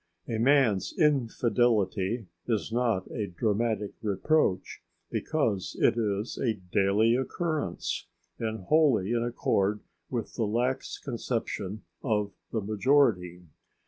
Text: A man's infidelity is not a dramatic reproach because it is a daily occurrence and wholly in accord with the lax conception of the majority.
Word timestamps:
A 0.27 0.39
man's 0.39 0.95
infidelity 0.97 2.25
is 2.47 2.71
not 2.71 3.05
a 3.11 3.27
dramatic 3.27 3.93
reproach 4.01 4.81
because 5.11 5.77
it 5.79 5.95
is 5.95 6.39
a 6.39 6.55
daily 6.55 7.13
occurrence 7.15 8.07
and 8.39 8.61
wholly 8.61 9.11
in 9.11 9.23
accord 9.23 9.81
with 10.09 10.33
the 10.33 10.45
lax 10.47 10.97
conception 10.97 11.83
of 12.03 12.31
the 12.51 12.61
majority. 12.61 13.43